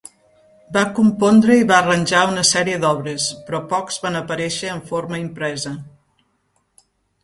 Va 0.77 0.81
compondre 0.99 1.57
i 1.59 1.67
va 1.73 1.77
arranjar 1.81 2.23
una 2.31 2.47
sèrie 2.53 2.81
d'obres, 2.87 3.29
però 3.51 3.63
pocs 3.77 4.03
van 4.09 4.21
aparèixer 4.25 4.75
en 4.77 4.85
forma 4.93 5.25
impresa. 5.29 5.79